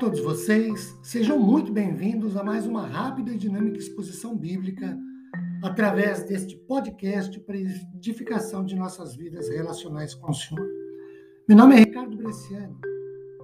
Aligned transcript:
todos 0.00 0.20
vocês, 0.20 0.98
sejam 1.02 1.38
muito 1.38 1.70
bem-vindos 1.70 2.34
a 2.34 2.42
mais 2.42 2.64
uma 2.64 2.86
rápida 2.86 3.34
e 3.34 3.36
dinâmica 3.36 3.76
exposição 3.76 4.34
bíblica 4.34 4.98
através 5.62 6.24
deste 6.24 6.56
podcast 6.56 7.38
para 7.40 7.58
edificação 7.58 8.64
de 8.64 8.74
nossas 8.74 9.14
vidas 9.14 9.50
relacionais 9.50 10.14
com 10.14 10.30
o 10.30 10.34
Senhor. 10.34 10.66
Meu 11.46 11.54
nome 11.54 11.74
é 11.74 11.80
Ricardo 11.80 12.16
Bresciani, 12.16 12.74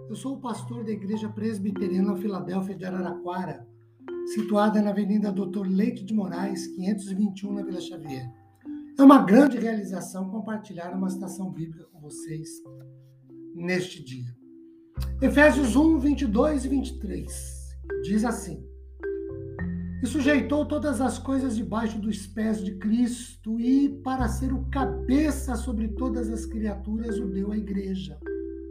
eu 0.09 0.17
sou 0.17 0.37
o 0.37 0.41
pastor 0.41 0.83
da 0.83 0.93
Igreja 0.93 1.29
Presbiteriana 1.29 2.17
Filadélfia 2.17 2.75
de 2.75 2.87
Araraquara, 2.87 3.69
situada 4.33 4.81
na 4.81 4.93
Avenida 4.93 5.31
Doutor 5.31 5.69
Leite 5.69 6.07
de 6.07 6.15
Moraes, 6.15 6.69
521, 6.69 7.53
na 7.53 7.65
Vila 7.65 7.83
Xavier. 7.83 8.33
É 8.99 9.03
uma 9.03 9.23
grande 9.23 9.59
realização 9.59 10.31
compartilhar 10.31 10.95
uma 10.95 11.09
estação 11.09 11.53
bíblica 11.53 11.85
com 11.93 12.01
vocês 12.01 12.49
neste 13.55 14.03
dia. 14.03 14.46
Efésios 15.23 15.75
1, 15.75 15.99
22 15.99 16.67
e 16.67 16.69
23 16.69 17.77
diz 18.03 18.23
assim: 18.23 18.63
E 20.03 20.07
sujeitou 20.07 20.67
todas 20.67 21.01
as 21.01 21.19
coisas 21.19 21.57
debaixo 21.57 21.99
dos 21.99 22.27
pés 22.27 22.63
de 22.63 22.75
Cristo, 22.75 23.59
e 23.59 23.89
para 24.05 24.29
ser 24.29 24.53
o 24.53 24.67
cabeça 24.67 25.57
sobre 25.57 25.89
todas 25.89 26.29
as 26.29 26.45
criaturas, 26.45 27.19
o 27.19 27.29
deu 27.29 27.51
à 27.51 27.57
igreja. 27.57 28.19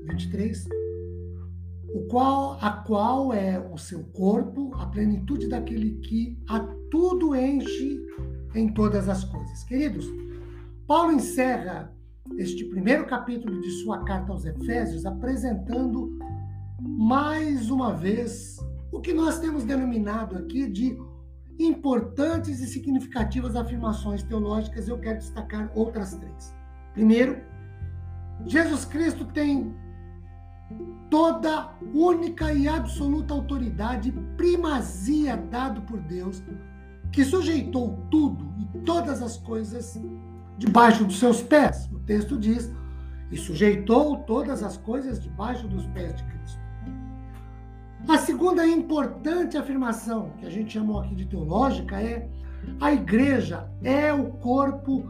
23. 0.04 0.68
O 1.96 2.02
qual, 2.08 2.60
a 2.62 2.70
qual 2.70 3.34
é 3.34 3.60
o 3.60 3.78
seu 3.80 4.04
corpo, 4.14 4.72
a 4.76 4.86
plenitude 4.86 5.48
daquele 5.48 5.96
que 5.96 6.38
a 6.48 6.60
tudo 6.92 7.36
enche 7.36 8.06
em 8.54 8.72
todas 8.72 9.10
as 9.10 9.24
coisas. 9.24 9.64
Queridos, 9.64 10.06
Paulo 10.86 11.12
encerra 11.12 11.92
este 12.38 12.66
primeiro 12.66 13.08
capítulo 13.08 13.60
de 13.62 13.72
sua 13.82 14.04
carta 14.04 14.32
aos 14.32 14.46
Efésios 14.46 15.06
apresentando 15.06 16.20
mais 16.88 17.70
uma 17.70 17.94
vez 17.94 18.58
o 18.92 19.02
que 19.02 19.14
nós 19.14 19.40
temos 19.40 19.64
denominado 19.64 20.38
aqui 20.38 20.70
de 20.70 20.98
importantes 21.60 22.60
e 22.60 22.68
significativas 22.68 23.56
afirmações 23.56 24.24
teológicas. 24.24 24.88
Eu 24.88 25.00
quero 25.00 25.18
destacar 25.18 25.72
outras 25.74 26.16
três. 26.16 26.56
Primeiro, 26.94 27.42
Jesus 28.46 28.86
Cristo 28.86 29.26
tem 29.26 29.74
toda 31.10 31.74
única 31.94 32.54
e 32.54 32.68
absoluta 32.68 33.34
autoridade 33.34 34.10
e 34.10 34.12
primazia 34.36 35.38
dado 35.38 35.82
por 35.82 36.00
Deus, 36.02 36.44
que 37.12 37.24
sujeitou 37.24 38.06
tudo 38.12 38.54
e 38.60 38.80
todas 38.80 39.22
as 39.22 39.38
coisas 39.38 40.00
debaixo 40.58 41.06
dos 41.06 41.20
seus 41.20 41.42
pés. 41.42 41.90
O 41.92 42.00
texto 42.00 42.38
diz: 42.38 42.74
e 43.32 43.38
sujeitou 43.38 44.18
todas 44.24 44.64
as 44.64 44.78
coisas 44.78 45.20
debaixo 45.22 45.68
dos 45.68 45.86
pés 45.88 46.16
de 46.16 46.24
Cristo. 46.24 46.65
A 48.08 48.20
segunda 48.20 48.68
importante 48.68 49.58
afirmação, 49.58 50.32
que 50.38 50.46
a 50.46 50.50
gente 50.50 50.74
chamou 50.74 51.00
aqui 51.00 51.16
de 51.16 51.26
teológica, 51.26 52.00
é 52.00 52.30
a 52.80 52.94
igreja 52.94 53.68
é 53.84 54.14
o 54.14 54.32
corpo 54.34 55.04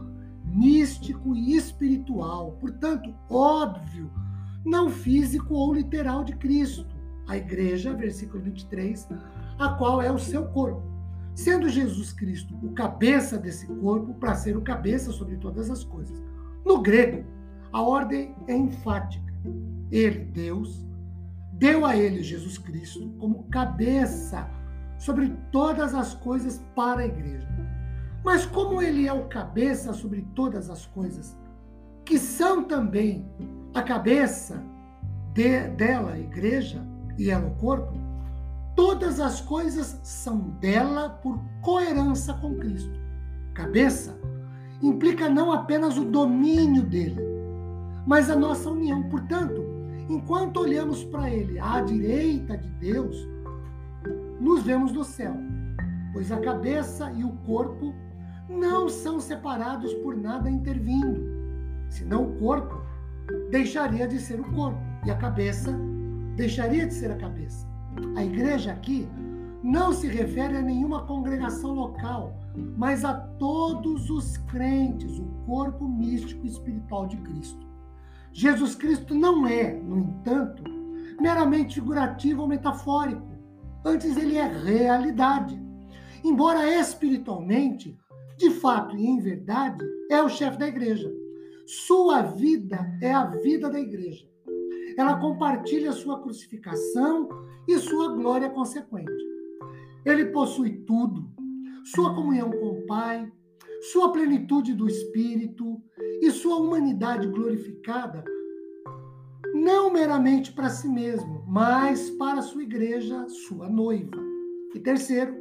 místico 0.44 1.36
e 1.36 1.54
espiritual, 1.54 2.52
portanto, 2.52 3.14
óbvio, 3.28 4.10
não 4.64 4.88
físico 4.88 5.54
ou 5.54 5.74
literal 5.74 6.24
de 6.24 6.34
Cristo. 6.36 6.86
A 7.28 7.36
igreja, 7.36 7.92
versículo 7.92 8.42
23, 8.42 9.08
a 9.58 9.68
qual 9.70 10.00
é 10.00 10.10
o 10.10 10.18
seu 10.18 10.46
corpo. 10.46 10.82
Sendo 11.34 11.68
Jesus 11.68 12.14
Cristo 12.14 12.54
o 12.62 12.72
cabeça 12.72 13.36
desse 13.36 13.66
corpo, 13.66 14.14
para 14.14 14.34
ser 14.34 14.56
o 14.56 14.62
cabeça 14.62 15.12
sobre 15.12 15.36
todas 15.36 15.70
as 15.70 15.84
coisas. 15.84 16.16
No 16.64 16.80
grego, 16.80 17.26
a 17.72 17.82
ordem 17.82 18.34
é 18.48 18.56
enfática. 18.56 19.34
Ele, 19.90 20.20
Deus, 20.20 20.86
deu 21.58 21.84
a 21.86 21.96
ele 21.96 22.22
Jesus 22.22 22.58
Cristo 22.58 23.08
como 23.18 23.44
cabeça 23.44 24.48
sobre 24.98 25.36
todas 25.50 25.94
as 25.94 26.14
coisas 26.14 26.62
para 26.74 27.02
a 27.02 27.06
igreja. 27.06 27.48
Mas 28.24 28.44
como 28.44 28.82
ele 28.82 29.06
é 29.06 29.12
o 29.12 29.28
cabeça 29.28 29.92
sobre 29.92 30.26
todas 30.34 30.68
as 30.68 30.86
coisas, 30.86 31.36
que 32.04 32.18
são 32.18 32.64
também 32.64 33.26
a 33.74 33.82
cabeça 33.82 34.62
de, 35.32 35.68
dela, 35.70 36.12
a 36.12 36.18
igreja, 36.18 36.84
e 37.18 37.30
ela 37.30 37.46
o 37.46 37.54
corpo, 37.54 37.94
todas 38.74 39.20
as 39.20 39.40
coisas 39.40 39.98
são 40.02 40.38
dela 40.60 41.10
por 41.22 41.40
coerência 41.62 42.34
com 42.34 42.56
Cristo. 42.56 42.98
Cabeça 43.54 44.18
implica 44.82 45.28
não 45.28 45.52
apenas 45.52 45.96
o 45.96 46.04
domínio 46.04 46.82
dele, 46.82 47.20
mas 48.06 48.28
a 48.28 48.36
nossa 48.36 48.68
união. 48.70 49.04
Portanto, 49.04 49.65
Enquanto 50.08 50.60
olhamos 50.60 51.02
para 51.04 51.30
Ele 51.30 51.58
à 51.58 51.80
direita 51.80 52.56
de 52.56 52.68
Deus, 52.70 53.16
nos 54.40 54.62
vemos 54.62 54.92
no 54.92 55.02
céu, 55.02 55.34
pois 56.12 56.30
a 56.30 56.38
cabeça 56.38 57.10
e 57.12 57.24
o 57.24 57.32
corpo 57.44 57.92
não 58.48 58.88
são 58.88 59.18
separados 59.18 59.92
por 59.94 60.16
nada 60.16 60.48
intervindo, 60.48 61.20
senão 61.88 62.24
o 62.24 62.38
corpo 62.38 62.80
deixaria 63.50 64.06
de 64.06 64.20
ser 64.20 64.40
o 64.40 64.52
corpo 64.52 64.78
e 65.04 65.10
a 65.10 65.16
cabeça 65.16 65.76
deixaria 66.36 66.86
de 66.86 66.94
ser 66.94 67.10
a 67.10 67.16
cabeça. 67.16 67.66
A 68.16 68.24
igreja 68.24 68.72
aqui 68.72 69.08
não 69.62 69.92
se 69.92 70.06
refere 70.06 70.56
a 70.56 70.62
nenhuma 70.62 71.04
congregação 71.04 71.72
local, 71.72 72.38
mas 72.76 73.04
a 73.04 73.14
todos 73.14 74.08
os 74.10 74.36
crentes, 74.36 75.18
o 75.18 75.24
corpo 75.44 75.88
místico 75.88 76.46
e 76.46 76.48
espiritual 76.48 77.06
de 77.08 77.16
Cristo. 77.16 77.66
Jesus 78.36 78.74
Cristo 78.74 79.14
não 79.14 79.46
é, 79.46 79.72
no 79.72 79.98
entanto, 79.98 80.62
meramente 81.18 81.76
figurativo 81.76 82.42
ou 82.42 82.46
metafórico. 82.46 83.26
Antes, 83.82 84.14
ele 84.14 84.36
é 84.36 84.46
realidade. 84.46 85.58
Embora 86.22 86.68
espiritualmente, 86.78 87.98
de 88.36 88.50
fato 88.50 88.94
e 88.94 89.06
em 89.06 89.18
verdade, 89.20 89.82
é 90.10 90.22
o 90.22 90.28
chefe 90.28 90.58
da 90.58 90.68
igreja. 90.68 91.10
Sua 91.66 92.20
vida 92.20 92.78
é 93.00 93.10
a 93.10 93.24
vida 93.24 93.70
da 93.70 93.80
igreja. 93.80 94.28
Ela 94.98 95.18
compartilha 95.18 95.90
sua 95.92 96.20
crucificação 96.20 97.30
e 97.66 97.78
sua 97.78 98.14
glória 98.14 98.50
consequente. 98.50 99.24
Ele 100.04 100.26
possui 100.26 100.72
tudo: 100.80 101.26
sua 101.86 102.14
comunhão 102.14 102.50
com 102.50 102.66
o 102.66 102.86
Pai, 102.86 103.32
sua 103.80 104.12
plenitude 104.12 104.74
do 104.74 104.88
Espírito 104.88 105.80
e 106.20 106.30
sua 106.30 106.56
humanidade 106.56 107.28
glorificada, 107.28 108.24
não 109.54 109.90
meramente 109.90 110.52
para 110.52 110.68
si 110.68 110.88
mesmo, 110.88 111.44
mas 111.46 112.10
para 112.10 112.42
sua 112.42 112.62
igreja, 112.62 113.28
sua 113.28 113.68
noiva. 113.68 114.16
E 114.74 114.80
terceiro, 114.80 115.34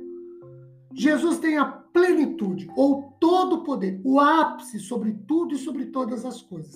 Jesus 0.93 1.39
tem 1.39 1.57
a 1.57 1.65
plenitude 1.65 2.69
ou 2.75 3.15
todo 3.19 3.57
o 3.57 3.63
poder, 3.63 3.99
o 4.03 4.19
ápice 4.19 4.79
sobre 4.79 5.13
tudo 5.27 5.55
e 5.55 5.57
sobre 5.57 5.85
todas 5.87 6.25
as 6.25 6.41
coisas. 6.41 6.75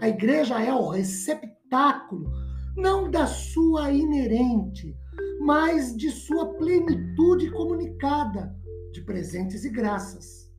A 0.00 0.08
igreja 0.08 0.60
é 0.60 0.72
o 0.72 0.88
receptáculo, 0.88 2.30
não 2.76 3.10
da 3.10 3.26
sua 3.26 3.92
inerente, 3.92 4.96
mas 5.40 5.94
de 5.94 6.10
sua 6.10 6.54
plenitude 6.54 7.50
comunicada 7.50 8.54
de 8.92 9.02
presentes 9.02 9.64
e 9.64 9.70
graças 9.70 10.49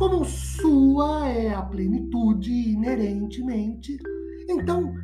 como 0.00 0.24
sua 0.24 1.28
é 1.28 1.52
a 1.52 1.60
plenitude 1.60 2.50
inerentemente, 2.50 3.98
então 4.48 4.94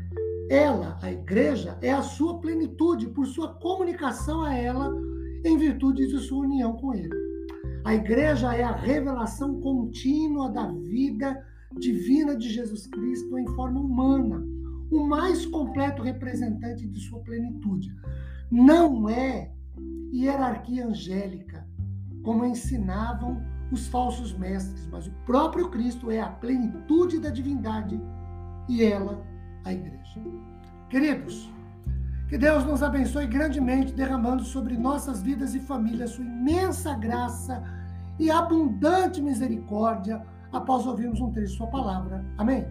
ela, 0.48 0.98
a 1.02 1.12
igreja, 1.12 1.76
é 1.82 1.92
a 1.92 2.00
sua 2.00 2.40
plenitude 2.40 3.08
por 3.08 3.26
sua 3.26 3.52
comunicação 3.56 4.42
a 4.42 4.54
ela 4.54 4.90
em 5.44 5.58
virtude 5.58 6.06
de 6.06 6.18
sua 6.20 6.46
união 6.46 6.78
com 6.78 6.94
ele. 6.94 7.14
A 7.84 7.94
igreja 7.94 8.54
é 8.54 8.62
a 8.62 8.74
revelação 8.74 9.60
contínua 9.60 10.48
da 10.48 10.66
vida 10.72 11.44
divina 11.78 12.34
de 12.34 12.48
Jesus 12.48 12.86
Cristo 12.86 13.38
em 13.38 13.46
forma 13.48 13.78
humana, 13.78 14.42
o 14.90 15.06
mais 15.06 15.44
completo 15.44 16.02
representante 16.02 16.88
de 16.88 17.00
sua 17.00 17.20
plenitude. 17.20 17.94
Não 18.50 19.10
é 19.10 19.52
hierarquia 20.10 20.86
angélica, 20.86 21.68
como 22.22 22.46
ensinavam 22.46 23.55
os 23.70 23.88
falsos 23.88 24.32
mestres, 24.32 24.86
mas 24.86 25.06
o 25.06 25.12
próprio 25.24 25.68
Cristo 25.70 26.10
é 26.10 26.20
a 26.20 26.28
plenitude 26.28 27.18
da 27.18 27.30
divindade 27.30 28.00
e 28.68 28.82
ela 28.82 29.24
a 29.64 29.72
igreja. 29.72 30.20
Queridos, 30.88 31.50
que 32.28 32.38
Deus 32.38 32.64
nos 32.64 32.82
abençoe 32.82 33.26
grandemente, 33.26 33.92
derramando 33.92 34.44
sobre 34.44 34.76
nossas 34.76 35.22
vidas 35.22 35.54
e 35.54 35.60
famílias 35.60 36.10
sua 36.10 36.24
imensa 36.24 36.94
graça 36.94 37.62
e 38.18 38.30
abundante 38.30 39.20
misericórdia 39.20 40.24
após 40.52 40.86
ouvirmos 40.86 41.20
um 41.20 41.30
trecho 41.32 41.52
de 41.52 41.58
sua 41.58 41.66
palavra. 41.66 42.24
Amém? 42.38 42.66